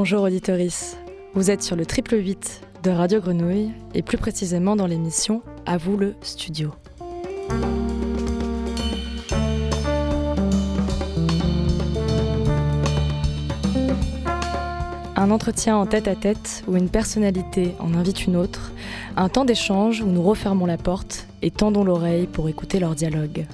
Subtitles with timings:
[0.00, 0.96] Bonjour auditoris,
[1.34, 5.76] vous êtes sur le triple 8 de Radio Grenouille et plus précisément dans l'émission À
[5.76, 6.70] vous le studio.
[15.16, 18.70] Un entretien en tête à tête où une personnalité en invite une autre,
[19.16, 23.48] un temps d'échange où nous refermons la porte et tendons l'oreille pour écouter leur dialogue.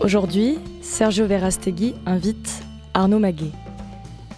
[0.00, 2.62] Aujourd'hui, Sergio Verastegui invite
[2.94, 3.52] Arnaud Maguet.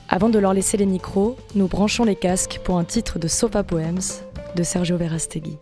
[0.09, 3.63] Avant de leur laisser les micros, nous branchons les casques pour un titre de Sopa
[3.63, 4.25] Poems
[4.57, 5.59] de Sergio Verastegui.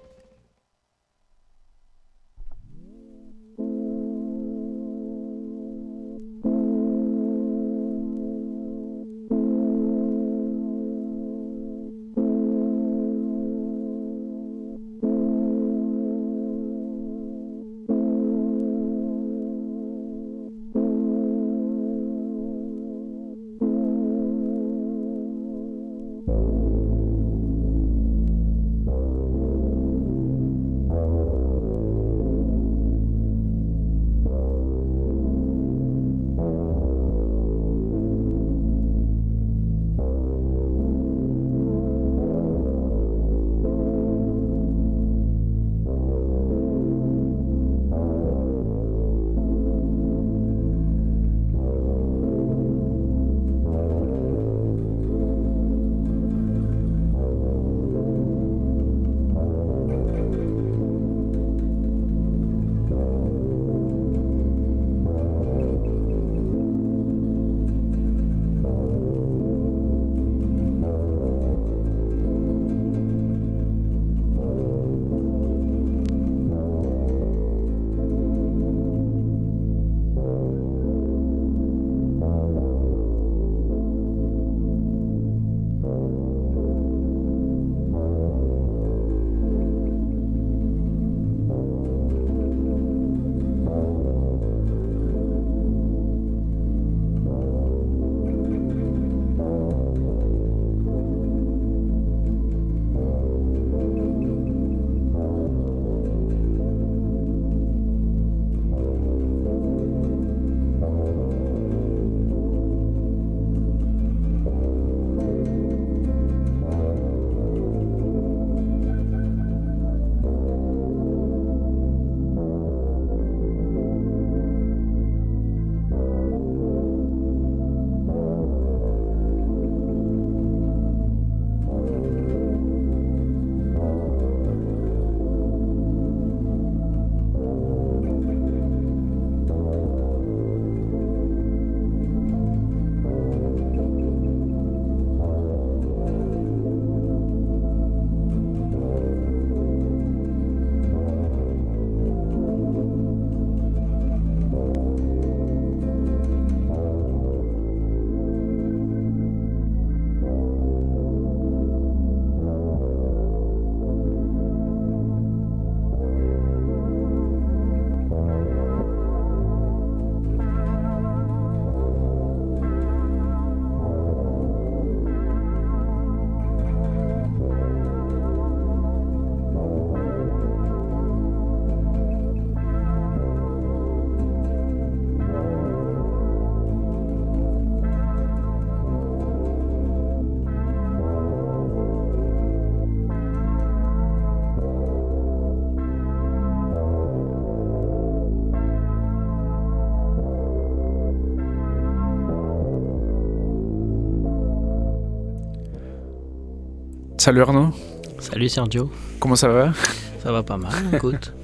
[207.30, 207.71] Salut Arnaud.
[208.18, 208.91] Salut Sergio.
[209.21, 209.72] Comment ça va?
[210.21, 211.32] Ça va pas mal, écoute.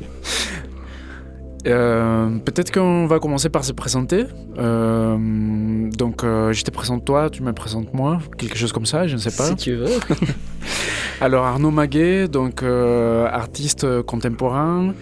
[1.66, 4.24] Euh, peut-être qu'on va commencer par se présenter.
[4.56, 9.08] Euh, donc, euh, je te présente toi, tu me présentes moi, quelque chose comme ça,
[9.08, 9.48] je ne sais pas.
[9.48, 9.90] Si tu veux.
[11.20, 14.92] Alors, Arnaud Maguet, donc artiste contemporain,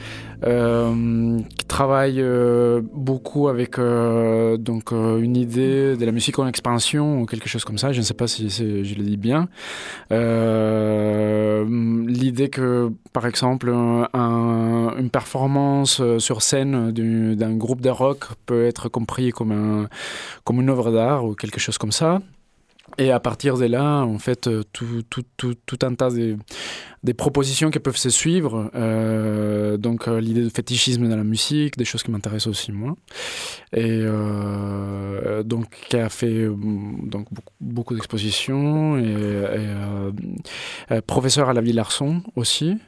[0.47, 7.23] euh, qui travaille euh, beaucoup avec euh, donc une idée de la musique en expansion
[7.23, 7.93] ou quelque chose comme ça.
[7.93, 9.49] Je ne sais pas si je le dis bien.
[12.07, 19.31] L'idée que, par exemple, une performance sur scène d'un groupe de rock peut être compris
[19.31, 19.89] comme, un,
[20.45, 22.21] comme une œuvre d'art ou quelque chose comme ça.
[22.99, 26.37] Et à partir de là, en fait, tout, tout, tout, tout un tas de,
[27.05, 28.71] des propositions qui peuvent se suivre.
[28.75, 32.97] Euh, donc euh, l'idée de fétichisme dans la musique, des choses qui m'intéressent aussi moi.
[33.75, 37.27] Et euh, donc qui a fait donc
[37.61, 39.15] beaucoup, d'expositions et,
[41.07, 42.79] professeur à la Ville Arson aussi.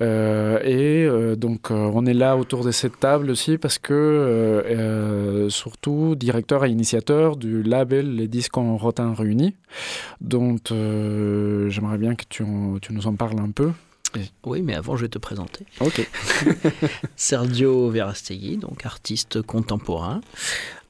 [0.00, 6.70] et donc on est là autour de cette table aussi parce que surtout directeur et
[6.70, 9.56] initiateur du label Les Disques en Rotin Réunis,
[10.20, 12.44] dont j'aimerais bien que tu,
[12.80, 13.72] tu nous en parles un peu.
[14.44, 15.64] Oui, mais avant, je vais te présenter.
[15.80, 16.06] Ok.
[17.16, 20.20] Sergio Verastegui, donc artiste contemporain,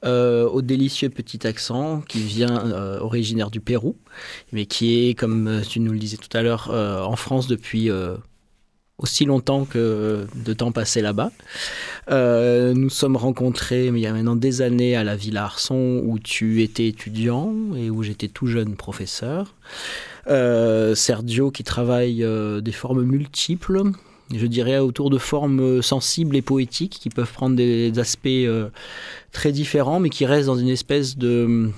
[0.03, 3.95] euh, au délicieux petit accent qui vient euh, originaire du Pérou,
[4.51, 7.89] mais qui est, comme tu nous le disais tout à l'heure, euh, en France depuis
[8.97, 11.31] aussi longtemps que de temps passé là-bas.
[12.09, 16.19] nous sommes rencontrés mais il y a maintenant des années à la Villa Arson où
[16.19, 19.55] tu étais étudiant et où j'étais tout jeune professeur.
[20.27, 23.81] Euh, Sergio qui travaille euh, des formes multiples,
[24.33, 28.69] je dirais autour de formes sensibles et poétiques qui peuvent prendre des aspects euh,
[29.31, 31.73] très différents, mais qui restent dans une espèce de hum,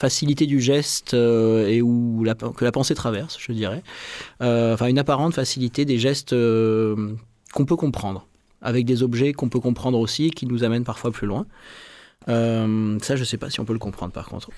[0.00, 3.82] facilité du geste et où la, que la pensée traverse, je dirais.
[4.40, 8.26] enfin, une apparente facilité des gestes qu'on peut comprendre,
[8.62, 11.44] avec des objets qu'on peut comprendre aussi et qui nous amènent parfois plus loin.
[12.28, 14.50] Euh, ça, je ne sais pas si on peut le comprendre par contre.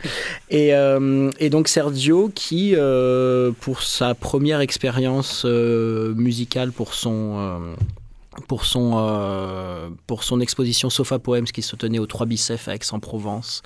[0.51, 7.75] Et, euh, donc Sergio, qui euh, pour sa première expérience musicale, pour son
[8.49, 13.63] pour son, pour son exposition Sofa Poems qui se tenait au 3 Bicef à Aix-en-Provence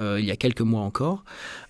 [0.00, 1.22] il y a quelques mois encore,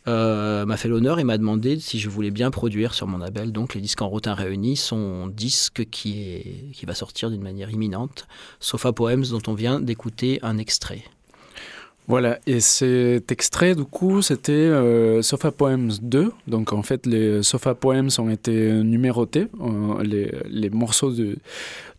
[0.07, 3.75] m'a fait l'honneur et m'a demandé si je voulais bien produire sur mon label, donc
[3.75, 8.27] les disques en rotin réunis, son disque qui, est, qui va sortir d'une manière imminente,
[8.61, 11.05] Sofa Poems dont on vient d'écouter un extrait.
[12.07, 16.33] Voilà, et cet extrait, du coup, c'était euh, Sofa Poems 2.
[16.47, 21.37] Donc, en fait, les Sofa Poems ont été numérotés, euh, les, les, morceaux de,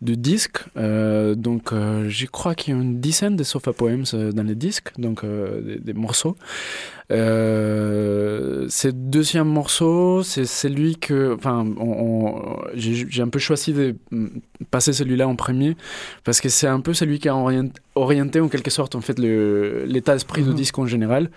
[0.02, 0.60] de disque.
[0.78, 4.92] Euh, donc, je crois qu'il y a une dizaine de Sofa Poems dans les disques,
[4.98, 6.36] donc des, des, morceaux.
[7.12, 11.36] Euh, ce deuxième morceau, c'est celui que.
[11.36, 11.66] Enfin,
[12.76, 13.96] j'ai un peu choisi de
[14.72, 15.76] passer celui-là en premier
[16.24, 17.36] parce que c'est un peu celui qui a
[17.96, 20.56] orienté, en quelque sorte en fait l'état d'esprit du mhm.
[20.56, 21.30] disque en général.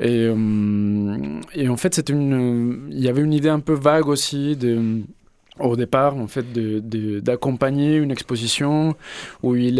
[0.00, 2.88] Et, euh, et en fait, une.
[2.90, 5.02] Il y avait une idée un peu vague aussi de
[5.60, 6.44] au départ, en fait,
[7.22, 8.96] d'accompagner une exposition
[9.42, 9.78] où il,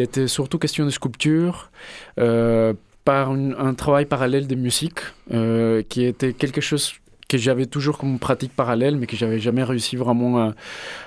[0.00, 1.70] était surtout question de sculpture,
[2.18, 2.72] euh,
[3.04, 5.00] par un travail parallèle de musique,
[5.32, 6.94] euh, qui était quelque chose
[7.28, 10.52] que j'avais toujours comme pratique parallèle, mais que j'avais jamais réussi vraiment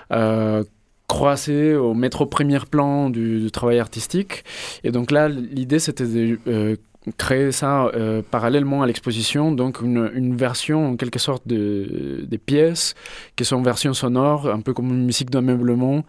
[0.09, 0.61] à,
[1.07, 4.43] croiser, au mettre au premier plan du, travail artistique.
[4.83, 6.75] Et donc là, l'idée, c'était de euh,
[7.17, 12.95] créer ça euh, parallèlement à l'exposition, donc une, version en quelque sorte de, des pièces
[13.35, 16.05] qui sont en version sonore, un peu comme une musique d'ameublement,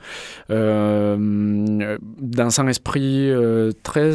[0.51, 3.31] euh, dans un esprit
[3.83, 4.13] très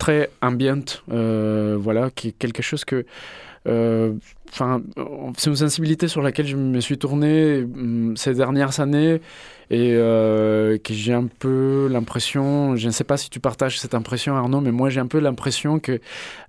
[0.00, 3.04] très ambiante, euh, voilà, qui est quelque chose que euh,
[3.66, 4.82] enfin,
[5.36, 9.20] c'est une sensibilité sur laquelle je me suis tourné hum, ces dernières années
[9.70, 13.94] et euh, que j'ai un peu l'impression, je ne sais pas si tu partages cette
[13.94, 16.00] impression Arnaud, mais moi j'ai un peu l'impression que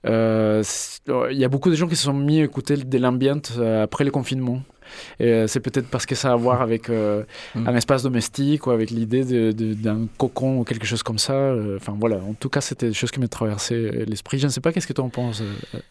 [0.03, 4.03] il y a beaucoup de gens qui se sont mis à écouter de l'ambiance après
[4.03, 4.61] le confinement.
[5.19, 7.23] Et euh, c'est peut-être parce que ça a à voir avec euh,
[7.55, 7.67] mm.
[7.67, 11.33] un espace domestique ou avec l'idée d'un cocon ou quelque chose comme ça.
[11.33, 14.39] Euh, enfin voilà, en tout cas, c'était des choses qui m'ont traversé l'esprit.
[14.39, 15.43] Je ne sais pas qu'est-ce que tu en penses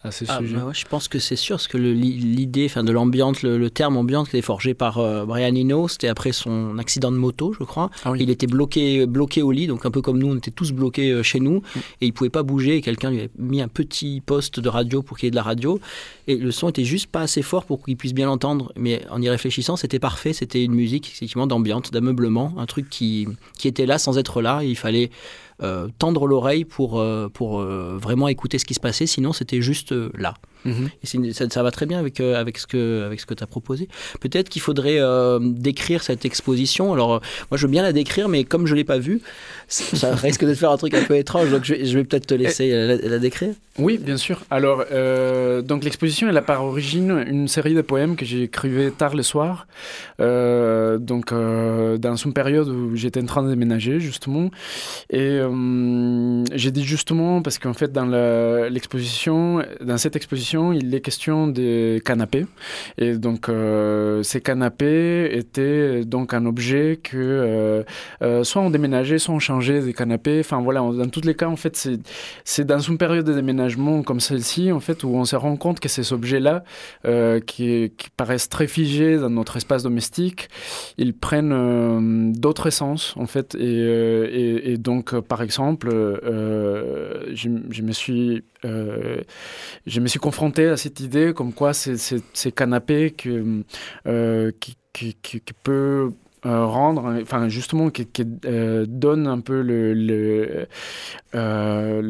[0.03, 0.57] à ce ah, sujet?
[0.57, 4.29] Bah je pense que c'est sûr, parce que l'idée enfin, de l'ambiance, le, terme ambiance
[4.29, 7.91] qui est forgé par Brian Eno, c'était après son accident de moto, je crois.
[8.05, 10.73] Ah il était bloqué, bloqué au lit, donc un peu comme nous, on était tous
[10.73, 11.79] bloqués chez nous, mm.
[12.01, 15.03] et il pouvait pas bouger, et quelqu'un lui avait mis un petit poste de radio
[15.03, 15.81] pour qu'il y ait de la radio,
[16.27, 18.73] et le son était juste pas assez fort pour qu'il puisse bien l'entendre.
[18.77, 20.33] Mais en y réfléchissant, c'était parfait.
[20.33, 23.29] C'était une musique effectivement d'ambiance, d'ameublement, un truc qui,
[23.59, 24.63] qui était là sans être là.
[24.63, 25.11] il fallait
[25.63, 29.61] euh, tendre l'oreille pour, euh, pour euh, vraiment écouter ce qui se passait, sinon c'était
[29.61, 30.35] juste là.
[30.65, 30.91] Mhm.
[31.03, 33.89] Et ça, va très bien avec, avec ce que, avec ce que tu as proposé.
[34.21, 34.99] Peut-être qu'il faudrait
[35.41, 36.93] décrire cette exposition.
[36.93, 39.23] Alors, moi, je veux bien la décrire, mais comme je ne l'ai pas vue,
[39.69, 41.51] ça risque de faire un truc un peu étrange.
[41.51, 43.55] Donc, je vais, peut-être te laisser la, décrire.
[43.79, 44.43] Oui, bien sûr.
[44.51, 44.85] Alors,
[45.65, 49.23] donc l'exposition, elle a par origine une série de poèmes que j'ai écrivais tard le
[49.23, 49.67] soir.
[50.19, 54.51] donc, dans une période où j'étais en train de déménager, justement.
[55.09, 55.41] Et
[56.53, 58.07] j'ai dit justement parce qu'en fait dans
[58.69, 62.47] l'exposition, dans cette exposition, il est question des canapés.
[62.99, 63.51] Et donc
[64.23, 67.85] ces canapés étaient donc un objet que
[68.43, 70.41] soit on déménageait, soit on changeait des canapés.
[70.41, 71.89] Enfin voilà, dans tous les cas, en fait,
[72.45, 75.81] c'est dans une période de déménagement comme celle-ci, en fait, où on se rend compte
[75.81, 76.65] que ces objets-là,
[77.47, 80.49] qui, paraissent très figés dans notre espace domestique,
[80.99, 83.55] ils prennent euh, d'autres essences en fait.
[83.55, 85.89] Et, euh, donc, euh, par exemple,
[86.23, 93.13] je, je, me suis, je me suis confronté à cette idée comme quoi ces, canapés
[93.13, 93.63] que,
[94.61, 95.55] qui, qui, qui, qui
[96.47, 98.09] euh, rendre, enfin justement qui,
[98.47, 100.69] euh, donne un peu le, le,
[101.35, 102.01] euh,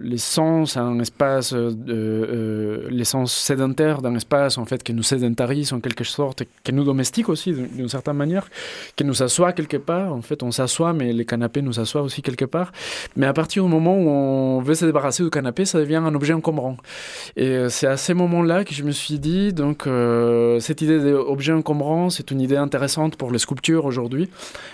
[0.00, 6.04] l'essence à un espace, l'essence sédentaire d'un espace en fait qui nous sédentarise en quelque
[6.04, 8.48] sorte, qui nous domestique aussi d'une certaine manière,
[8.94, 10.12] qui nous assoit quelque part.
[10.12, 12.70] En fait, on s'assoit, mais les canapés nous assoient aussi quelque part.
[13.16, 16.14] Mais à partir du moment où on veut se débarrasser du canapé, ça devient un
[16.14, 16.76] objet encombrant.
[17.34, 19.88] Et c'est à ces moments-là que je me suis dit, donc
[20.60, 24.28] cette idée d'objet encombrant, c'est une idée intéressante pour les sculptures aujourd'hui.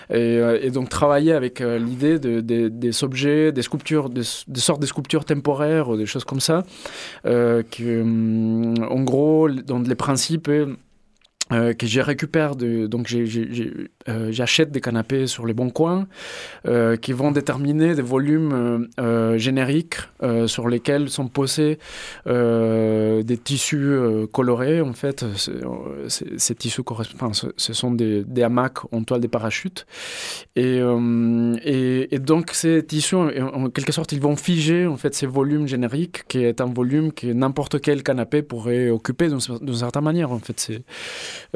[0.09, 4.85] Et, euh, donc travailler avec euh, l'idée de, des objets, des sculptures, des, sortes de
[4.85, 6.63] sculptures temporaires, des choses comme ça,
[7.25, 8.01] euh, que,
[8.83, 10.49] en gros, dans les principes
[11.49, 13.07] que j'ai récupère de, donc
[14.07, 16.07] euh, j'achète des canapés sur les bons coins
[16.65, 18.87] euh, qui vont déterminer des volumes
[19.35, 19.97] génériques
[20.47, 21.79] sur lesquels sont posés
[22.25, 23.97] des tissus
[24.31, 24.81] colorés.
[24.81, 25.25] En fait
[26.07, 29.85] ces tissus correspondent ce sont des, hamacs en toile des parachutes.
[30.55, 30.79] Et,
[31.63, 35.67] et, et, donc ces tissus en quelque sorte ils vont figer en fait ces volumes
[35.67, 40.39] génériques qui est un volume que n'importe quel canapé pourrait occuper d'une certaine manière en
[40.39, 40.59] fait.
[40.59, 40.83] C'est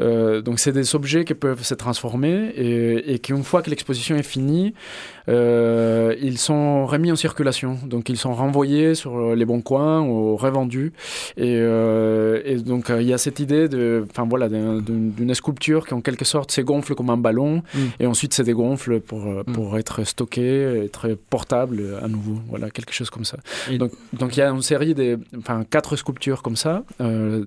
[0.00, 4.16] euh, donc c'est des objets qui peuvent se transformer et, et qu'une fois que l'exposition
[4.16, 4.74] est finie,
[5.23, 7.78] euh, ils sont remis en circulation.
[7.84, 10.92] Donc ils sont renvoyés sur les bons coins ou revendus.
[11.36, 15.94] Et, euh, et donc il y a cette idée de, enfin voilà, d'une sculpture qui
[15.94, 17.78] en quelque sorte s'égonfle comme un ballon mm.
[18.00, 19.44] et ensuite se dégonfle pour, mm.
[19.52, 22.38] pour être stocké, être portable à nouveau.
[22.48, 23.38] Voilà, quelque chose comme ça.
[23.78, 26.84] donc, donc il y a une série de, enfin quatre sculptures comme ça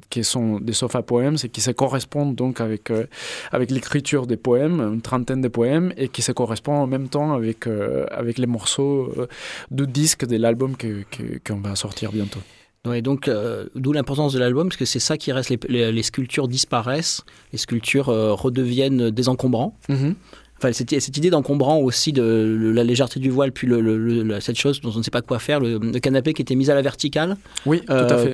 [0.09, 3.05] qui sont des sofa poèmes et qui se correspondent donc avec, euh,
[3.51, 7.33] avec l'écriture des poèmes, une trentaine de poèmes, et qui se correspond en même temps
[7.33, 9.27] avec, euh, avec les morceaux euh,
[9.71, 12.39] de disque de l'album qu'on que, va sortir bientôt.
[12.85, 13.29] Ouais, donc
[13.75, 17.21] d'où l'importance de l'album, parce que c'est ça qui reste, les, les, sculptures disparaissent,
[17.51, 19.77] les sculptures redeviennent désencombrants.
[19.89, 20.13] Mm-hmm.
[20.57, 24.81] Enfin, cette, cette idée d'encombrant aussi de, la légèreté du voile, puis le, cette chose
[24.81, 27.37] dont on ne sait pas quoi faire, le, canapé qui était mis à la verticale.
[27.65, 28.33] Oui, tout à fait.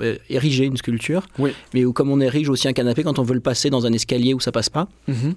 [0.00, 1.26] Euh, ériger une sculpture.
[1.38, 1.52] Oui.
[1.72, 3.92] Mais où, comme on érige aussi un canapé quand on veut le passer dans un
[3.92, 4.88] escalier où ça passe pas.
[5.08, 5.34] Mm-hmm.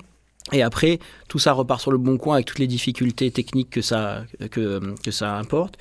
[0.54, 3.82] Et après, tout ça repart sur le bon coin avec toutes les difficultés techniques que
[3.82, 5.78] ça, que, que ça importe.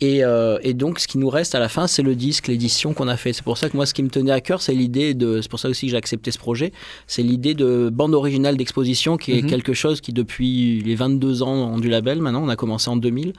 [0.00, 2.94] Et, euh, et, donc, ce qui nous reste à la fin, c'est le disque, l'édition
[2.94, 3.32] qu'on a fait.
[3.32, 5.40] C'est pour ça que moi, ce qui me tenait à cœur, c'est l'idée de.
[5.40, 6.72] C'est pour ça aussi que j'ai accepté ce projet.
[7.06, 9.50] C'est l'idée de bande originale d'exposition, qui est mhm.
[9.50, 13.34] quelque chose qui, depuis les 22 ans du label, maintenant, on a commencé en 2000,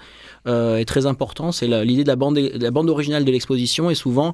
[0.47, 1.51] euh, est très important.
[1.51, 3.89] C'est l'idée de la bande, de la bande originale de l'exposition.
[3.89, 4.33] Et souvent,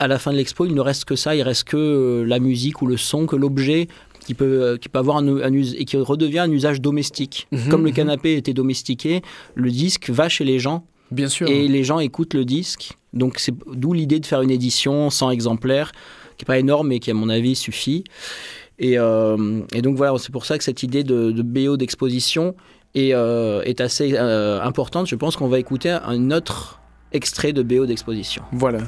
[0.00, 2.40] à la fin de l'expo, il ne reste que ça, il reste que euh, la
[2.40, 3.86] musique ou le son, que l'objet
[4.30, 7.48] qui peut, euh, qui peut avoir un, et qui redevient un usage domestique.
[7.50, 7.96] Mhm, Comme le mhm.
[7.96, 9.22] canapé était domestiqué,
[9.56, 10.84] le disque va chez les gens.
[11.10, 11.48] Bien sûr.
[11.48, 12.92] Et les gens écoutent le disque.
[13.12, 15.90] Donc c'est d'où l'idée de faire une édition sans exemplaires,
[16.38, 18.04] qui n'est pas énorme, mais qui à mon avis suffit.
[18.78, 22.54] Et, euh, et donc voilà, c'est pour ça que cette idée de, BO d'exposition
[22.94, 25.08] est, euh, est assez importante.
[25.08, 28.44] Je pense qu'on va écouter un autre extrait de BO d'exposition.
[28.52, 28.78] Voilà.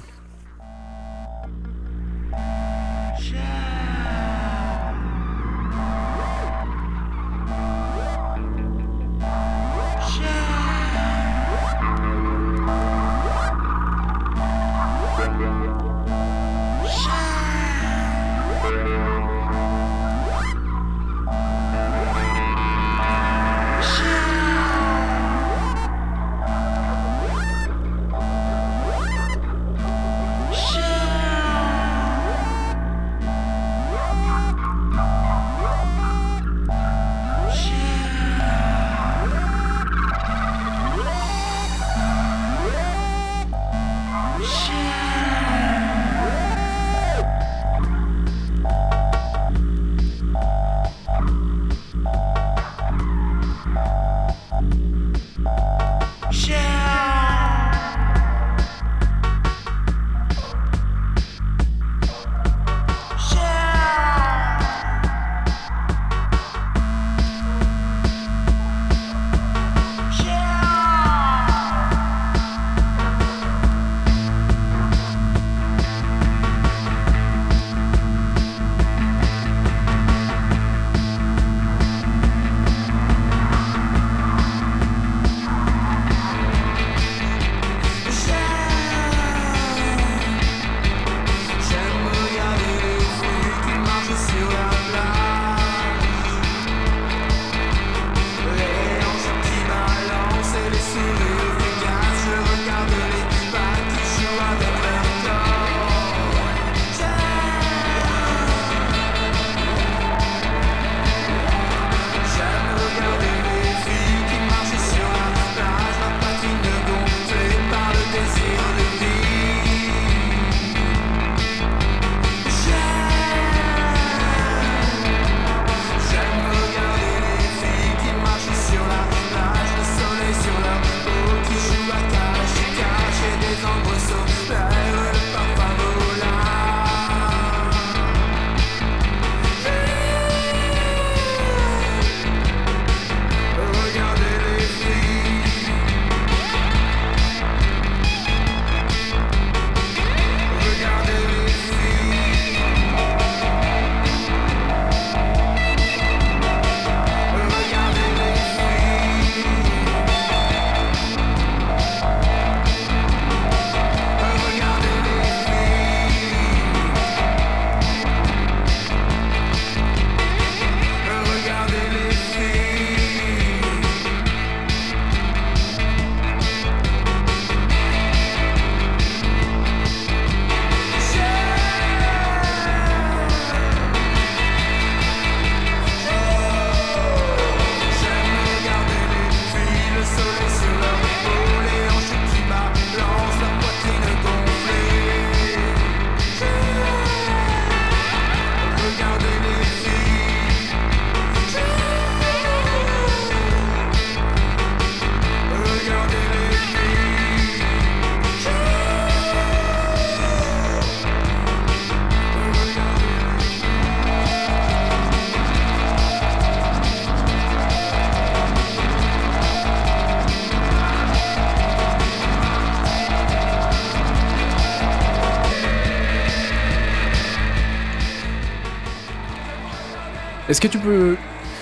[230.53, 231.17] Est-ce que tu peux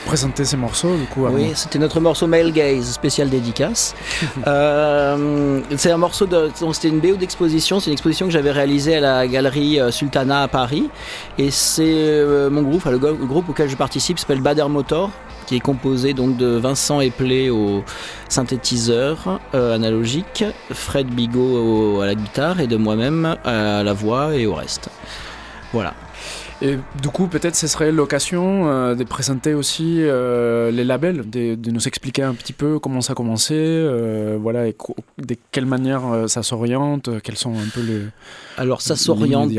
[0.05, 3.95] présenter ces morceaux du coup Oui, c'était notre morceau Male Gaze, spécial dédicace.
[4.49, 6.51] euh, c'est un morceau de.
[6.73, 10.43] C'était une BO d'exposition, c'est une exposition que j'avais réalisée à la galerie euh, Sultana
[10.43, 10.91] à Paris.
[11.39, 15.13] Et c'est euh, mon groupe, le, groupe auquel je participe s'appelle Bader Motor
[15.47, 17.85] qui est composé donc de Vincent Eplé au
[18.29, 24.47] synthétiseur euh, analogique, Fred Bigot à la guitare et de moi-même à la voix et
[24.47, 24.91] au reste.
[25.73, 25.95] Voilà.
[26.63, 31.57] Et du coup, peut-être ce serait l'occasion euh, de présenter aussi euh, les labels, de,
[31.71, 34.77] nous expliquer un petit peu comment ça a commencé, euh, voilà, et
[35.19, 38.03] de quelle manière ça s'oriente, quels sont un peu les.
[38.59, 39.53] Alors ça s'oriente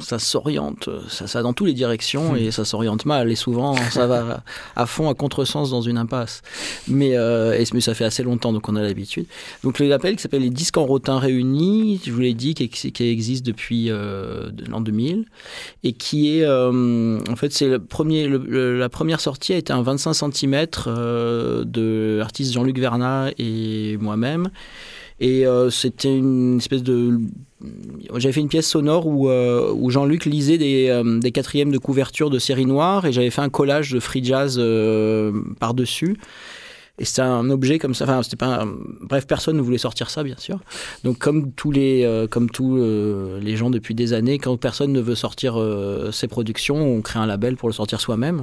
[0.00, 4.06] ça s'oriente, ça, ça dans toutes les directions et ça s'oriente mal et souvent ça
[4.06, 4.42] va
[4.76, 6.42] à fond à contresens dans une impasse.
[6.88, 9.26] Mais, euh, et, mais ça fait assez longtemps donc on a l'habitude.
[9.62, 12.68] Donc le label qui s'appelle les disques en rotin réunis, je vous l'ai dit, qui,
[12.68, 15.24] qui, existe depuis euh, l'an 2000
[15.82, 19.82] et qui est euh, en fait c'est le premier, la première sortie a été un
[19.82, 24.50] 25 cm de l'artiste Jean-Luc Vernat et moi-même.
[25.22, 27.20] Et c'était une espèce de
[28.16, 32.30] j'avais fait une pièce sonore où, euh, Jean-Luc lisait des, euh, des, quatrièmes de couverture
[32.30, 36.16] de série noire et j'avais fait un collage de free jazz euh, par-dessus.
[36.98, 38.04] Et c'était un objet comme ça.
[38.04, 38.66] Enfin, c'était pas.
[39.00, 40.60] Bref, personne ne voulait sortir ça, bien sûr.
[41.02, 45.14] Donc, comme tous les, comme tous les gens depuis des années, quand personne ne veut
[45.14, 45.58] sortir
[46.12, 48.42] ses productions, on crée un label pour le sortir soi-même.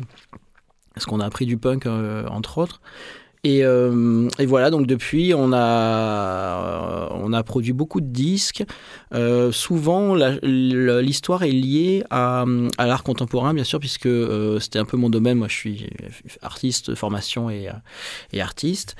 [0.96, 2.82] Parce qu'on a appris du punk, entre autres.
[3.46, 8.64] Euh, et, voilà, donc depuis, on a, on a produit beaucoup de disques.
[9.14, 12.46] Euh, souvent, l'histoire est liée à,
[12.80, 15.38] l'art contemporain, bien sûr, puisque euh, c'était un peu mon domaine.
[15.38, 15.90] Moi, je suis
[16.42, 17.70] artiste, formation et,
[18.34, 18.96] et artiste.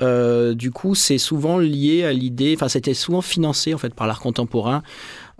[0.00, 4.20] du coup, c'est souvent lié à l'idée, enfin, c'était souvent financé en fait par l'art
[4.20, 4.82] contemporain.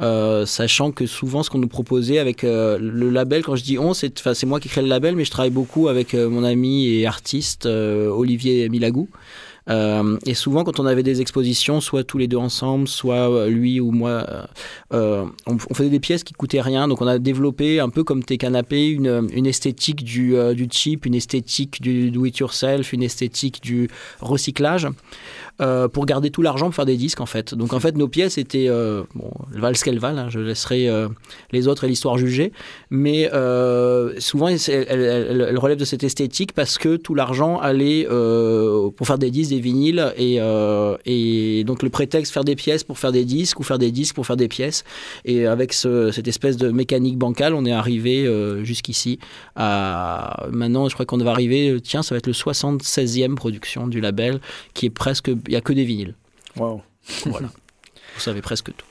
[0.01, 3.79] Euh, sachant que souvent ce qu'on nous proposait avec euh, le label, quand je dis
[3.79, 6.89] on, c'est moi qui crée le label, mais je travaille beaucoup avec euh, mon ami
[6.89, 9.09] et artiste Olivier Milagou.
[9.71, 13.49] Euh, et souvent, quand on avait des expositions, soit tous les deux ensemble, soit euh,
[13.49, 14.27] lui ou moi,
[14.93, 16.89] euh, on, faisait des pièces qui coûtaient rien.
[16.89, 21.07] Donc, on a développé un peu comme tes canapés, une, une esthétique du, du, cheap,
[21.07, 23.89] une esthétique du do-it-yourself, une esthétique du
[24.21, 24.89] recyclage.
[25.93, 27.55] Pour garder tout l'argent pour faire des disques en fait.
[27.55, 28.69] Donc en fait nos pièces étaient,
[29.15, 30.29] bon, elles valent ce qu'elles valent, hein.
[30.29, 30.89] je laisserai
[31.53, 32.53] les autres et l'histoire juger,
[32.91, 33.31] mais
[34.19, 39.31] souvent elles, elles, relèvent de cette esthétique parce que tout l'argent allait pour faire des
[39.31, 40.97] disques des vinyles et, euh,
[41.65, 44.27] donc le prétexte faire des pièces pour faire des disques ou faire des disques pour
[44.27, 44.85] faire des pièces.
[45.25, 49.19] Et avec cette espèce de mécanique bancale, on est arrivé euh, jusqu'ici.
[49.57, 54.01] À, maintenant, je crois qu'on va arriver, tiens, ça va être le 76e production du
[54.01, 54.41] label
[54.75, 56.15] qui est presque, il n'y a que des vinyles.
[56.57, 56.83] Waouh.
[57.27, 57.49] Voilà.
[58.15, 58.87] Vous savez presque tout.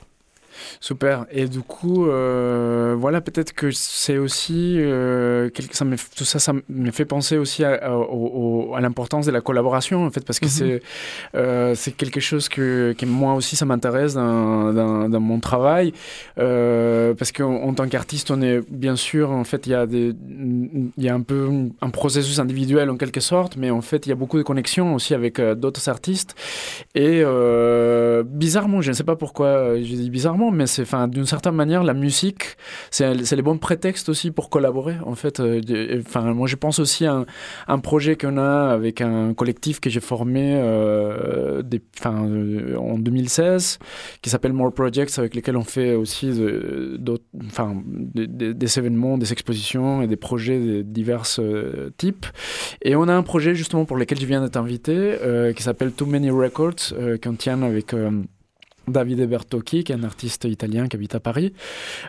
[0.80, 1.26] Super.
[1.30, 5.84] Et du coup, euh, voilà, peut-être que c'est aussi, euh, ça
[6.16, 10.24] tout ça, ça me fait penser aussi à, à, l'importance de la collaboration, en fait,
[10.24, 10.50] parce que mhm.
[10.50, 10.82] c'est
[11.34, 15.92] euh, c'est quelque chose que, que, moi aussi, ça m'intéresse dans, dans, mon travail,
[16.36, 20.14] parce qu'en en tant qu'artiste, on est bien sûr, en fait, il y a des,
[20.96, 21.48] il y a un peu
[21.80, 24.94] un processus individuel en quelque sorte, mais en fait, il y a beaucoup de connexions
[24.94, 26.34] aussi avec d'autres artistes.
[26.94, 27.22] Et
[28.24, 31.94] bizarrement, je ne sais pas pourquoi je dis bizarrement, mais enfin, d'une certaine manière, la
[31.94, 32.56] musique,
[32.90, 34.96] c'est, les bons prétextes aussi pour collaborer.
[35.04, 35.60] En fait, euh,
[36.06, 37.24] enfin, moi, je pense aussi à
[37.68, 41.62] un, projet qu'on a avec un collectif que j'ai formé euh,
[42.06, 43.78] euh, en 2016,
[44.20, 46.30] qui s'appelle More Projects, avec lesquels on fait aussi
[48.14, 51.26] des, événements, des expositions et des projets de divers
[51.96, 52.26] types.
[52.82, 55.16] Et on a un projet justement pour lequel je viens d'être invité,
[55.56, 57.94] qui s'appelle Too Many Records, qu'on tient avec
[58.88, 61.52] Davide Bertocchi, qui est un artiste italien qui habite à Paris.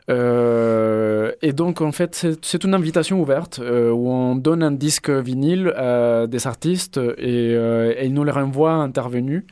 [0.10, 5.10] Euh, et donc, en fait, c'est une invitation ouverte euh, où on donne un disque
[5.10, 9.44] vinyle à des artistes et, euh, ils nous les renvoient intervenus.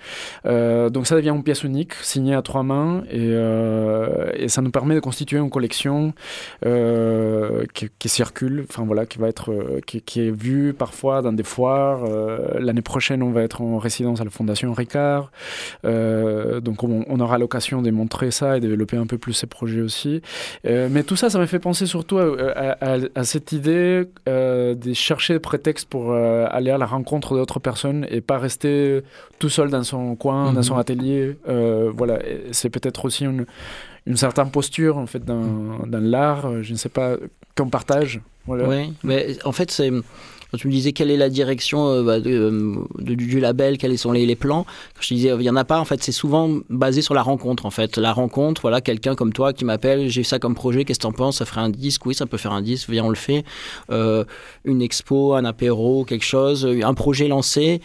[0.46, 5.00] donc, ça devient une pièce unique, signée à trois mains et, ça nous permet de
[5.00, 6.14] constituer une collection
[6.64, 12.02] qui, circule, enfin voilà, qui va être, qui, est vue parfois dans des foires.
[12.60, 15.32] L'année prochaine, on va être en résidence à la Fondation Ricard.
[15.84, 19.48] donc, on, on aura l'occasion de montrer ça et de développer un peu plus ces
[19.48, 20.22] projets aussi.
[20.66, 25.34] Euh, mais tout ça, ça m'a fait penser surtout à, cette idée euh, de chercher
[25.34, 29.02] des prétextes pour euh, aller à la rencontre d'autres personnes et pas rester
[29.40, 30.80] tout seul dans son coin, dans son mhm.
[30.80, 31.38] atelier.
[31.46, 32.20] voilà,
[32.52, 33.46] c'est peut-être aussi une,
[34.06, 37.18] une, certaine posture en fait dans, dans l'art, je ne sais pas,
[37.58, 38.22] qu'on partage.
[38.48, 38.68] Voilà.
[38.68, 39.92] Oui, mais en fait, c'est
[40.52, 44.66] Quand tu me disais quelle est la direction bah, du label, quels sont les, plans,
[44.96, 47.14] quand je te disais il n'y en a pas, en fait, c'est souvent basé sur
[47.14, 47.66] la rencontre.
[47.66, 51.00] En fait, la rencontre, voilà, quelqu'un comme toi qui m'appelle, j'ai ça comme projet, qu'est-ce
[51.00, 51.38] que t'en penses?
[51.38, 52.06] Ça ferait un disque?
[52.06, 53.44] Oui, ça peut faire un disque, viens, on le fait.
[53.90, 57.82] une expo, un apéro, quelque chose, un projet lancé,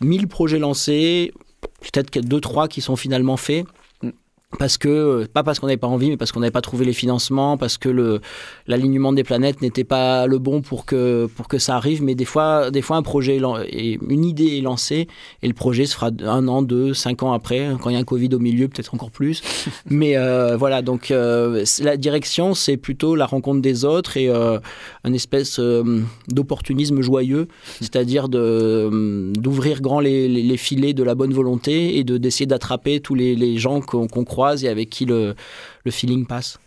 [0.00, 1.32] 1000 projets lancés,
[1.80, 3.66] peut-être deux, trois qui sont finalement faits
[4.58, 6.92] parce que pas parce qu'on n'avait pas envie mais parce qu'on n'avait pas trouvé les
[6.92, 8.20] financements parce que le
[8.66, 12.02] l'alignement des planètes n'était pas le bon pour que pour que ça arrive.
[12.02, 15.08] Mais des fois des fois un projet et une idée est lancée
[15.42, 17.98] et le projet se fera un an deux cinq ans après quand il y a
[17.98, 19.42] un covid au milieu peut-être encore plus.
[19.86, 24.58] Mais euh, voilà donc euh, la direction c'est plutôt la rencontre des autres et euh,
[25.04, 25.60] un espèce
[26.28, 27.48] d'opportunisme joyeux
[27.80, 33.00] c'est-à-dire de d'ouvrir grand les, les, filets de la bonne volonté et de d'essayer d'attraper
[33.00, 35.34] tous les, les gens qu'on croit et avec qui le,
[35.88, 36.58] feeling passe.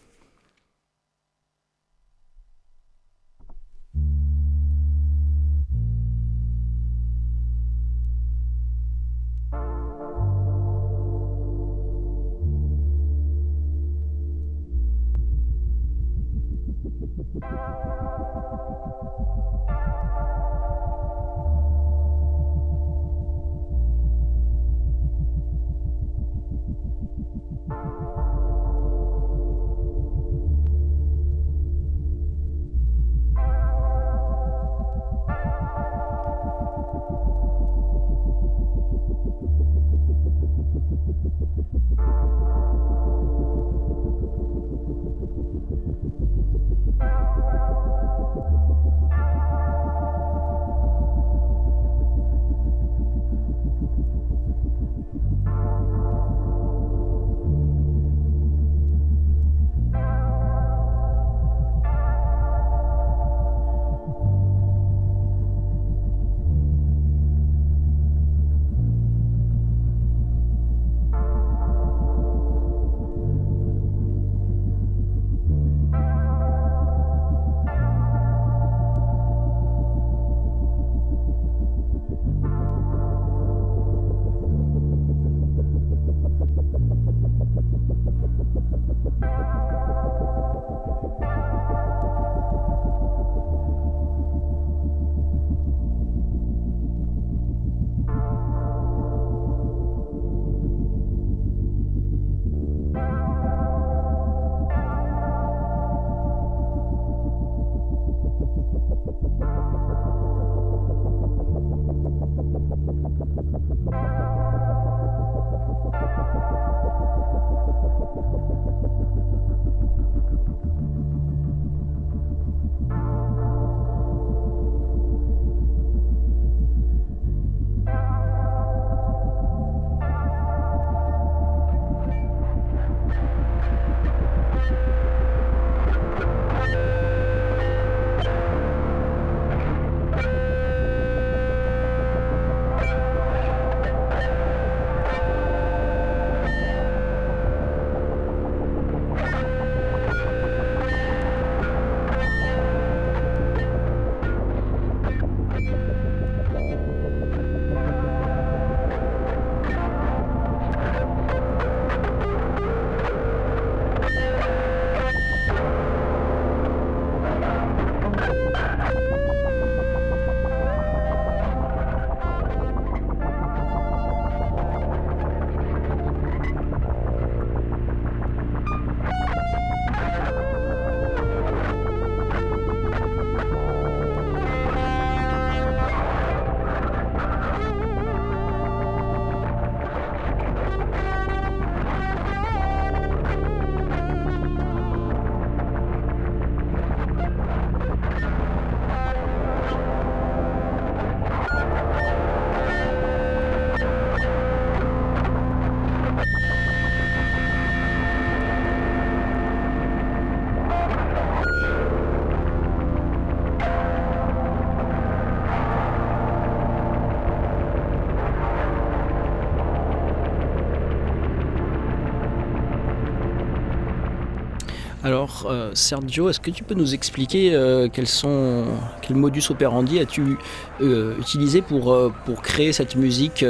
[225.10, 228.65] Alors, euh, Sergio, est-ce que tu peux nous expliquer euh, quels sont,
[229.02, 230.38] quel modus operandi as-tu
[230.82, 233.43] euh, utilisé pour, pour créer cette musique,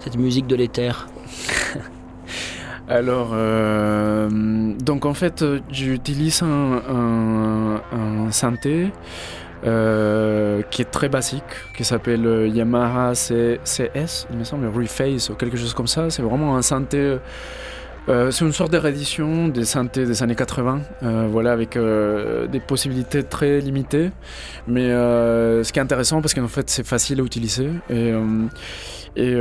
[0.00, 1.08] cette musique de l'éther
[2.88, 3.34] Alors,
[4.30, 8.92] donc en fait, j'utilise un, un, synthé
[9.62, 15.74] qui est très basique, qui s'appelle Yamaha CS, il me semble, Reface ou quelque chose
[15.74, 16.08] comme ça.
[16.08, 17.18] C'est vraiment un synthé.
[18.06, 20.80] C'est une sorte de réédition des synthés des années 80,
[21.30, 24.10] voilà, avec des possibilités très limitées.
[24.66, 27.68] Mais ce qui est intéressant, parce qu'en fait, c'est facile à utiliser.
[29.16, 29.34] Et,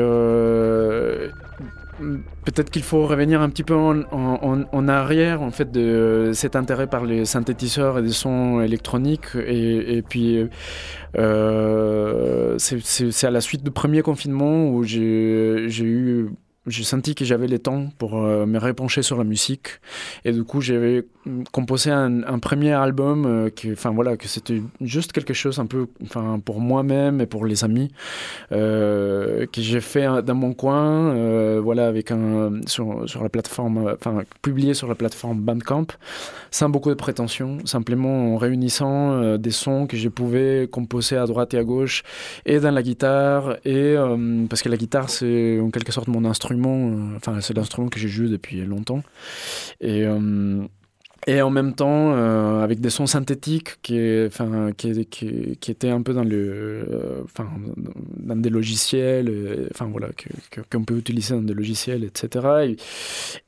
[2.46, 7.06] peut-être qu'il faut revenir un petit peu en, arrière en fait de cet intérêt par
[7.06, 10.48] les synthétiseurs et des sons électroniques et, puis
[11.18, 16.30] euh, c'est à la suite du premier confinement où j'ai eu
[16.68, 19.80] j'ai senti que j'avais le temps pour euh, me répencher sur la musique.
[20.26, 21.06] Et du coup j'avais
[21.52, 25.88] composé un, premier album euh, qui enfin voilà que c'était juste quelque chose un peu
[26.04, 27.92] enfin pour moi-même et pour les amis
[28.52, 34.74] euh, que j'ai fait dans mon coin voilà avec un sur, la plateforme enfin publié
[34.74, 35.88] sur la plateforme Bandcamp
[36.50, 41.54] sans beaucoup de prétention simplement en réunissant des sons que je pouvais composer à droite
[41.54, 42.04] et à gauche
[42.46, 43.96] et dans la guitare et
[44.50, 48.00] parce que la guitare c'est en quelque sorte mon instrument euh, enfin c'est l'instrument que
[48.00, 49.04] j'ai joué depuis longtemps.
[49.80, 50.64] Et euh,
[51.28, 56.26] et en même temps euh, avec des sons synthétiques qui, étaient un peu dans
[58.18, 60.08] dans des logiciels enfin voilà
[60.72, 62.76] qu'on peut utiliser dans des logiciels etc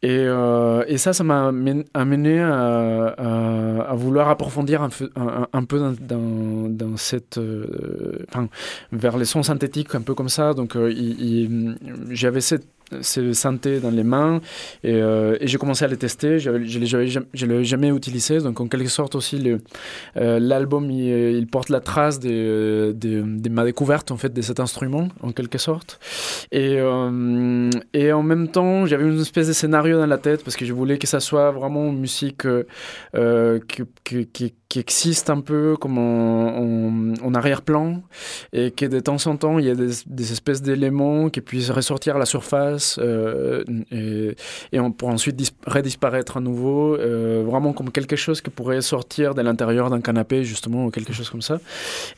[0.01, 1.51] et, ça ça m'a
[1.93, 4.89] amené à, vouloir approfondir un,
[5.65, 5.93] peu
[8.91, 10.53] vers les sons synthétiques un peu comme ça.
[10.53, 10.77] Donc
[12.09, 12.67] j'avais cette
[13.01, 14.41] ce synthé dans les mains
[14.83, 16.39] et, euh, j'ai commencé à les tester.
[16.39, 19.41] Je ne l'ai jamais utilisé, donc en quelque sorte aussi
[20.17, 25.09] euh, l'album il, porte la trace de, de, ma découverte en fait de cet instrument
[25.21, 25.99] en quelque sorte.
[26.51, 30.55] Et, euh, et en même temps j'avais une espèce de scénario dans la tête parce
[30.55, 32.43] que je voulais que ça soit vraiment une musique
[33.13, 38.01] qui, existe un peu comme en, en, arrière-plan
[38.51, 41.71] et que de temps en temps il y a des, des espèces d'éléments qui puissent
[41.71, 44.35] ressortir à la surface euh, et,
[44.71, 49.33] et, on, pour ensuite redisparaître à nouveau, euh, vraiment comme quelque chose qui pourrait sortir
[49.33, 51.59] de l'intérieur d'un canapé, justement, ou quelque chose comme ça.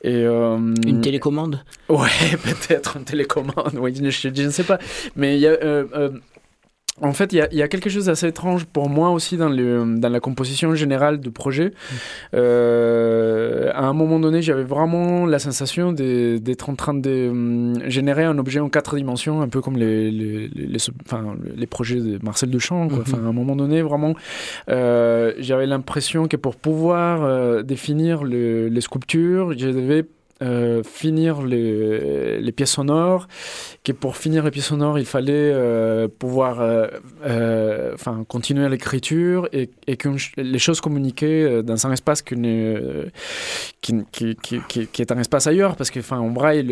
[0.04, 1.64] Et, euh, une télécommande?
[1.90, 2.10] Ouais,
[2.44, 4.80] peut-être une télécommande, oui, je, je, ne sais pas.
[5.16, 5.58] Mais il y a
[7.02, 10.08] en fait, il y, a quelque chose d'assez étrange pour moi aussi dans, le, dans
[10.08, 11.68] la composition générale du projet.
[11.68, 11.96] Mm.
[12.36, 18.24] Euh, à un moment donné, j'avais vraiment la sensation d'être en train de hum, générer
[18.24, 22.88] un objet en quatre dimensions, un peu comme les, les, les, projets de Marcel Duchamp.
[22.88, 23.02] Mm-hmm.
[23.02, 24.16] Enfin, à un moment donné, vraiment,
[24.70, 30.06] euh, j'avais l'impression que pour pouvoir euh, définir les sculptures, je devais
[30.42, 33.30] euh, finir les, pièces sonores,
[33.86, 39.70] que pour finir les pièces sonores, il fallait euh, pouvoir euh, enfin continuer l'écriture et,
[39.96, 42.36] que les choses communiquaient dans un espace qui,
[43.82, 44.36] qui, qui,
[44.68, 46.68] qui, est un espace ailleurs, parce que enfin, en braille,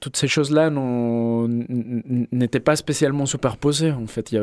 [0.00, 3.92] toutes ces choses-là n'étaient pas spécialement superposées.
[3.92, 4.34] En fait.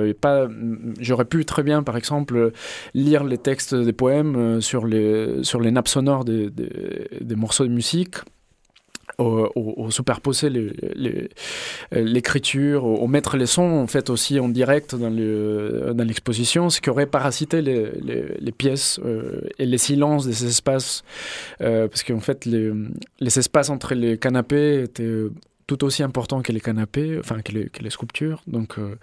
[1.02, 2.54] J'aurais pu très bien, par exemple,
[2.94, 7.74] lire les textes des poèmes sur les, sur les nappes sonores des, des morceaux de
[7.74, 8.16] musique
[9.18, 10.50] au, superposer
[11.92, 16.90] l'écriture, au, mettre les sons en fait aussi en direct dans l'exposition, dans ce qui
[16.90, 21.04] aurait parasité les, pièces euh, et les silences de ces espaces,
[21.62, 25.26] euh, parce qu'en fait les espaces entre les canapés étaient
[25.68, 28.42] tout aussi important que les canapés, enfin que les, sculptures.
[28.48, 28.96] Donc euh,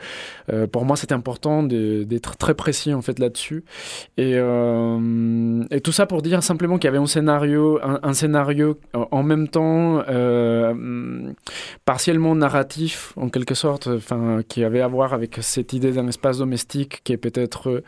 [0.53, 3.65] euh, pour moi c'était important d'être très précis en fait là-dessus.
[4.17, 8.79] Et, euh, et, tout ça pour dire simplement qu'il y avait un scénario, un, scénario
[8.93, 10.03] en même temps
[11.85, 16.39] partiellement narratif en quelque sorte, enfin qui avait à voir avec cette idée d'un espace
[16.39, 17.83] domestique qui est peut-être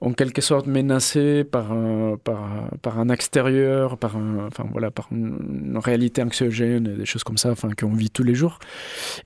[0.00, 6.22] en quelque sorte menacé par un, par, un extérieur, par enfin voilà, par une, réalité
[6.22, 8.58] anxiogène, des choses comme ça, enfin qu'on vit tous les jours.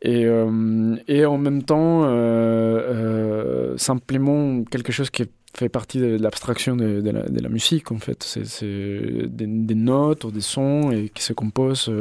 [0.03, 5.25] Et, euh, et en même temps, euh, euh, simplement quelque chose qui
[5.55, 8.23] fait partie de l'abstraction de, la, musique en fait.
[8.23, 8.67] C'est
[9.29, 11.93] des, notes ou des sons et qui se composent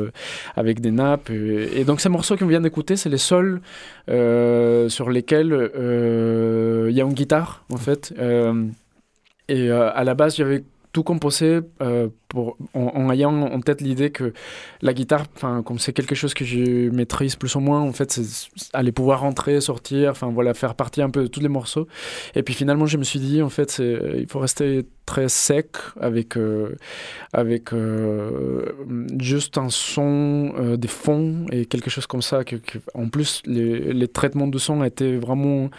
[0.56, 1.30] avec des nappes.
[1.30, 3.62] Et, donc ces morceaux qu'on vient d'écouter, c'est les sols
[4.08, 5.54] sur lesquels
[6.90, 8.14] il y a une guitare en fait.
[9.50, 11.60] et à la base, j'avais tout composé
[12.74, 14.34] en, ayant en tête l'idée que
[14.82, 15.26] la guitare,
[15.66, 18.20] comme c'est quelque chose que je maîtrise plus ou moins, en fait,
[18.74, 21.88] aller pouvoir rentrer, sortir, enfin voilà, faire partie un peu de tous les morceaux.
[22.36, 26.38] Et puis finalement, je me suis dit, en fait, il faut rester très sec avec,
[26.38, 26.78] euh,
[27.34, 28.72] avec euh,
[29.20, 32.44] juste un son, euh, des fonds et quelque chose comme ça.
[32.44, 32.56] Que,
[32.94, 35.70] en plus, les, les, traitements de son étaient vraiment.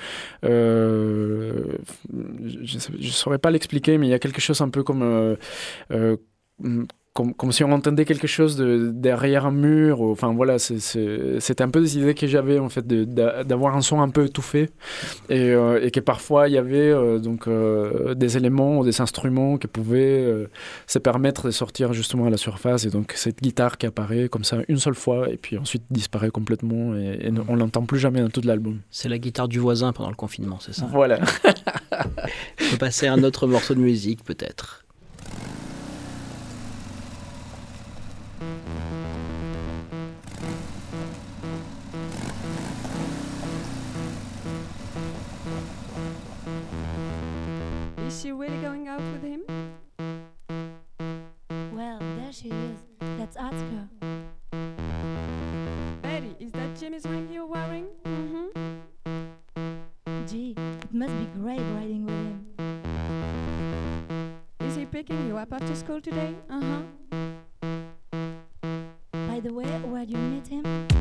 [0.42, 1.78] je
[2.12, 5.36] ne saurais pas l'expliquer, mais il y a quelque chose un peu comme
[5.90, 6.16] Mm,
[7.14, 10.00] comme, comme, si on entendait quelque chose de, derrière un mur.
[10.00, 14.08] enfin voilà, c'était un peu des idées que j'avais en fait d'avoir un son un
[14.08, 14.70] peu étouffé
[15.28, 17.48] et, et que parfois il y avait donc
[18.16, 20.48] des éléments ou des instruments qui pouvaient
[20.86, 24.44] se permettre de sortir justement à la surface et donc cette guitare qui apparaît comme
[24.44, 28.22] ça une seule fois et puis ensuite disparaît complètement et, et on l'entend plus jamais
[28.22, 28.78] dans tout l'album.
[28.90, 30.86] C'est la guitare du voisin pendant le confinement, c'est ça?
[30.90, 31.18] Voilà.
[31.92, 34.82] On peut passer à un autre morceau de musique peut-être.
[48.22, 49.42] She really going out with him?
[51.74, 52.78] Well, there she is.
[53.18, 53.88] Let's ask her.
[56.02, 57.88] Betty, is that Jimmy's ring you're wearing?
[58.04, 58.78] Mm-hmm.
[60.28, 62.46] Gee, it must be great riding with him.
[64.60, 66.36] Is he picking you up after school today?
[66.48, 66.82] Uh-huh.
[69.12, 70.91] By the way, where'd you meet him?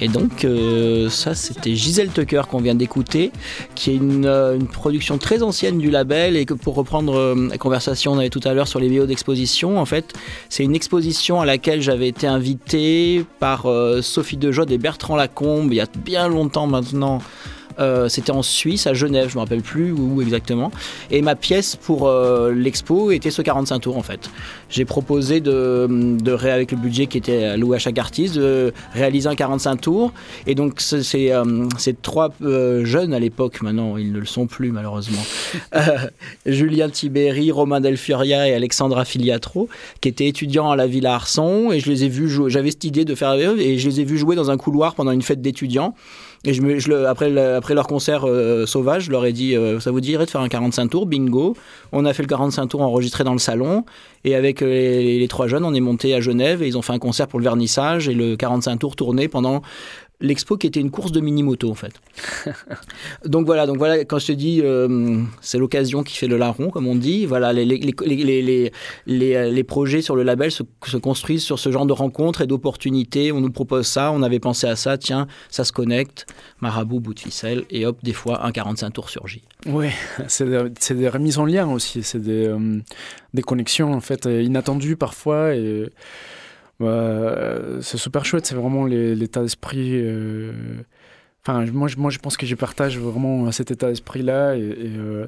[0.00, 3.32] Et donc euh, ça c'était Gisèle Tucker qu'on vient d'écouter,
[3.74, 7.58] qui est une, euh, production très ancienne du label et que pour reprendre euh, la
[7.58, 10.12] conversation qu'on avait tout à l'heure sur les vidéos d'exposition, en fait
[10.48, 13.66] c'est une exposition à laquelle j'avais été invité par
[14.02, 17.20] Sophie Dejode et Bertrand Lacombe il y a bien longtemps maintenant.
[17.78, 20.70] Euh, c'était en Suisse, à Genève, je me rappelle plus où exactement.
[21.10, 24.30] Et ma pièce pour euh, l'expo était ce 45 tours en fait.
[24.70, 29.28] J'ai proposé de, de avec le budget qui était alloué à chaque artiste, de réaliser
[29.28, 30.12] un 45 tours.
[30.46, 34.46] Et donc c'est c'est, euh, ces trois jeunes à l'époque, maintenant ils ne le sont
[34.46, 35.22] plus malheureusement,
[36.46, 39.68] Julien Tiberi, Romain Delfuria et Alexandra Filiatro,
[40.00, 41.72] qui étaient étudiants à la Villa Arson.
[41.72, 42.30] Et je les ai vus.
[42.48, 45.10] J'avais cette idée de faire et je les ai vus jouer dans un couloir pendant
[45.12, 45.94] une fête d'étudiants.
[46.46, 49.80] Et je me, après, le- après leur concert euh, sauvage, je leur ai dit euh,
[49.80, 51.56] Ça vous dirait de faire un 45 tours Bingo.
[51.92, 53.84] On a fait le 45 tours enregistré dans le salon.
[54.24, 56.82] Et avec euh, les, les trois jeunes, on est monté à Genève et ils ont
[56.82, 59.62] fait un concert pour le vernissage et le 45 tours tourné pendant
[60.24, 61.92] l'expo qui était une course de mini-moto en fait.
[63.26, 66.70] donc voilà, donc voilà, quand je te dis euh, c'est l'occasion qui fait le larron,
[66.70, 68.72] comme on dit, voilà, les, les, les, les, les,
[69.06, 72.40] les, euh, les projets sur le label se, se construisent sur ce genre de rencontres
[72.40, 73.32] et d'opportunités.
[73.32, 76.26] On nous propose ça, on avait pensé à ça, tiens, ça se connecte,
[76.60, 79.42] marabout, bout de ficelle, et hop, des fois un 45 tours surgit.
[79.66, 79.88] Oui,
[80.26, 82.80] c'est des, remises en lien aussi, c'est des, euh,
[83.34, 85.90] des connexions en fait inattendues parfois et
[86.80, 89.90] euh, c'est super chouette, c'est vraiment l'état d'esprit.
[89.92, 90.52] euh,
[91.46, 95.26] Enfin, moi, moi, je pense que je partage vraiment cet état d'esprit-là et, euh,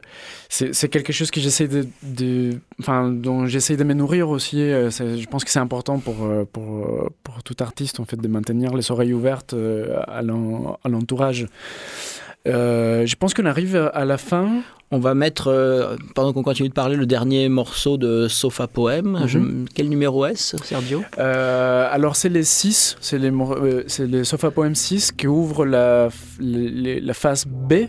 [0.48, 4.56] c'est quelque chose que j'essaie de, enfin, dont j'essaie de me nourrir aussi.
[4.56, 8.90] je pense que c'est important pour, pour, pour tout artiste en fait de maintenir les
[8.90, 9.54] oreilles ouvertes
[10.08, 11.46] à l'entourage.
[12.46, 14.60] Euh, je pense qu'on arrive à la fin.
[14.92, 19.18] On va mettre, euh, pendant qu'on continue de parler, le dernier morceau de Sofa Poème.
[19.24, 19.64] Mhm.
[19.74, 21.02] Quel numéro est-ce, Sergio?
[21.18, 27.00] Euh, alors c'est les 6, c'est les, euh, Sofa Poem 6 qui ouvrent la, les-
[27.00, 27.88] la phase B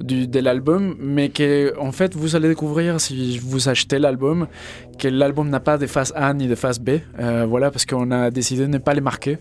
[0.00, 4.46] du, de l'album, mais que en fait vous allez découvrir si vous achetez l'album
[4.98, 8.10] que l'album n'a pas de phase A ni de phase B, euh, voilà parce qu'on
[8.10, 9.38] a décidé de ne pas les marquer,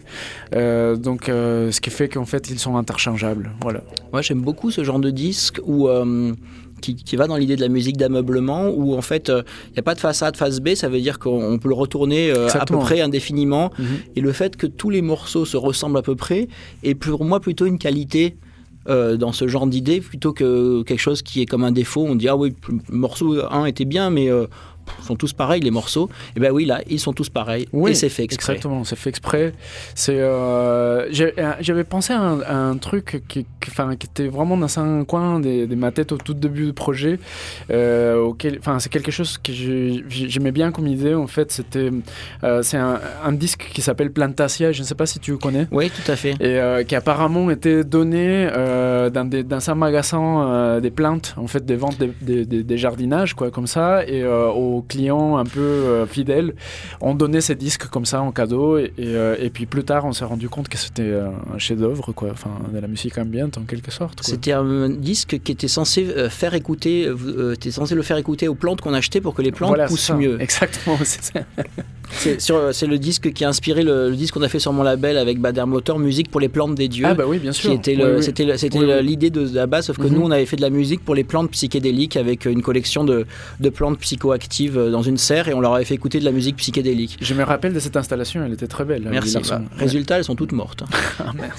[0.56, 3.82] Euh, donc euh, ce qui fait qu'en fait ils sont interchangeables, voilà.
[4.12, 6.34] Moi, j'aime beaucoup ce genre de disque où, euh,
[6.82, 9.84] qui, qui va dans l'idée de la musique d'ameublement, où en fait, il n'y a
[9.84, 12.32] pas de face A, de face B, ça veut dire qu'on on peut le retourner
[12.32, 13.72] euh, à peu près indéfiniment.
[13.80, 13.86] Mhm.
[14.16, 16.48] Et le fait que tous les morceaux se ressemblent à peu près
[16.84, 18.38] est pour moi plutôt une qualité.
[18.90, 22.06] Euh, dans ce genre d'idée plutôt que quelque chose qui est comme un défaut.
[22.08, 22.54] On dit ah oui
[22.90, 24.48] morceau 1 était bien mais euh,
[25.02, 27.96] sont tous pareils les morceaux et ben oui là ils sont tous pareils Oui, et
[27.96, 29.54] c'est fait exprès Exactement, c'est fait exprès.
[29.96, 34.58] C'est, euh, euh, j'avais pensé à un, à un truc qui, qui- qui était vraiment
[34.58, 37.20] dans un coin de, de ma tête au tout début du projet.
[37.72, 41.14] euh, auquel, enfin, c'est quelque chose que j'ai- j'aimais bien comme idée.
[41.16, 41.90] En fait, c'était,
[42.44, 44.72] euh, c'est un, un disque qui s'appelle Plantasia.
[44.72, 45.68] Je ne sais pas si tu connais.
[45.72, 48.48] oui tout à fait Et qui apparemment était donné
[49.14, 53.52] dans, des, dans un magasin des plantes, en fait, des ventes des, des- jardinages, quoi,
[53.52, 54.06] comme ça.
[54.08, 56.54] Et euh, aux clients un peu euh, fidèles,
[57.02, 58.78] on donnait ces disques comme ça en cadeau.
[58.78, 62.12] Et, et, euh, et puis plus tard, on s'est rendu compte que c'était un chef-d'œuvre,
[62.14, 64.20] quoi, enfin, de la musique ambiante en quelque sorte.
[64.24, 67.10] C'était un disque qui était censé euh, faire écouter,
[67.54, 70.02] était censé le faire écouter aux plantes qu'on achetait pour que les plantes Voilà, poussent
[70.02, 70.16] ça.
[70.16, 70.42] mieux.
[70.42, 71.40] Exactement, c'est ça.
[72.72, 75.18] C'est le disque qui a inspiré le, le disque qu'on a fait sur mon label
[75.18, 77.06] avec Bader Motor, musique pour les plantes des dieux.
[77.08, 77.72] Ah bah oui, bien sûr.
[77.72, 78.24] Oui, oui.
[78.24, 80.14] c'était Oui, l'idée de, de la base, sauf que Mhm.
[80.14, 83.26] nous on avait fait de la musique pour les plantes psychédéliques avec une collection de,
[83.60, 86.32] de plantes psychoactives euh, dans une serre et on leur avait fait écouter de la
[86.32, 87.18] musique psychédélique.
[87.22, 89.04] Je me rappelle de cette installation, elle était très belle.
[89.10, 89.36] Merci.
[89.36, 89.66] Willy Larson.
[89.70, 90.84] Bah, résultat, elles sont toutes mortes.
[91.20, 91.54] Ah, merde.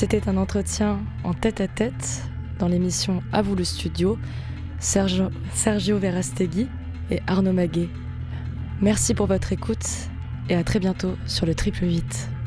[0.00, 2.22] C'était un entretien en tête à tête
[2.60, 4.16] dans l'émission À vous le studio,
[4.78, 5.28] Sergio,
[5.98, 6.68] Verastegui
[7.10, 7.88] et Arnaud Maguet.
[8.80, 9.84] Merci pour votre écoute
[10.48, 12.37] et à très bientôt sur le triple 8.